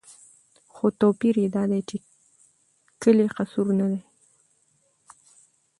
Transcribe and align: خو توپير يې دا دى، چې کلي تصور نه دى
خو 0.73 0.85
توپير 0.99 1.35
يې 1.43 1.47
دا 1.55 1.63
دى، 1.71 1.79
چې 1.89 1.97
کلي 3.01 3.27
تصور 3.37 3.67
نه 3.79 3.85
دى 3.91 3.99